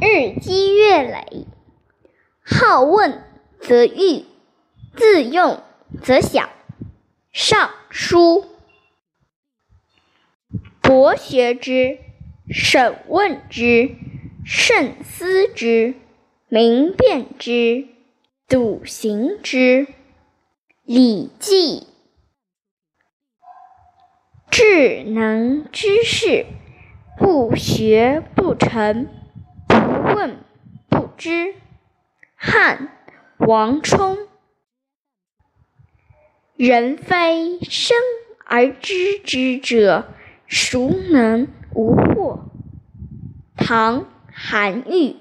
[0.00, 1.46] 日积月累，
[2.44, 3.24] 好问
[3.60, 4.24] 则愚，
[4.94, 5.60] 自用
[6.02, 6.48] 则小。
[7.32, 8.44] 尚书，
[10.80, 11.98] 博学之，
[12.48, 13.96] 审问之，
[14.44, 15.94] 慎思之，
[16.48, 17.88] 明辨之，
[18.46, 19.86] 笃行之。
[20.84, 21.80] 《礼记》
[24.50, 26.46] 智能之士，
[27.18, 29.08] 不学不成，
[30.18, 30.38] 问
[30.88, 31.54] 不知。
[32.34, 32.88] 汉
[33.36, 34.18] 王充。
[36.56, 37.96] 人非生
[38.44, 40.08] 而知之者，
[40.48, 42.40] 孰能无惑？
[43.56, 45.14] 唐韩愈。